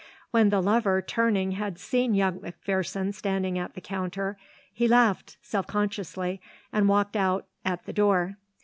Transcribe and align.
When 0.31 0.49
the 0.49 0.61
lover, 0.63 0.99
turning, 0.99 1.51
had 1.51 1.77
seen 1.77 2.15
young 2.15 2.39
McPherson 2.39 3.13
standing 3.13 3.59
at 3.59 3.75
the 3.75 3.81
counter, 3.81 4.35
he 4.73 4.87
laughed 4.87 5.37
self 5.43 5.67
consciously 5.67 6.41
and 6.73 6.89
walked 6.89 7.15
out 7.15 7.45
at 7.63 7.83
the 7.85 7.93
door. 7.93 8.37